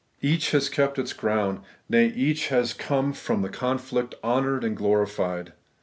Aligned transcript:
Each 0.23 0.49
has 0.49 0.67
kept 0.67 0.97
its 0.97 1.13
ground; 1.13 1.59
nay, 1.87 2.07
each 2.07 2.47
has 2.47 2.73
oome. 2.73 3.11
irom, 3.13 3.43
the 3.43 3.49
conflict 3.49 4.15
honoured 4.23 4.63
and 4.63 4.75
glorified. 4.75 5.53